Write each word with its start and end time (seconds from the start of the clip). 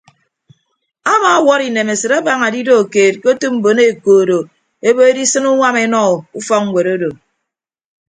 Amaawʌt 1.11 1.61
inemesịt 1.67 2.11
abaña 2.17 2.45
adido 2.49 2.75
keet 2.93 3.15
ke 3.21 3.27
otu 3.33 3.47
mbon 3.55 3.77
ekoodo 3.89 4.39
ebo 4.87 5.01
edisịn 5.09 5.49
uñwam 5.51 5.75
enọ 5.85 6.01
ufọkñwet 6.37 6.87
odo. 6.95 7.09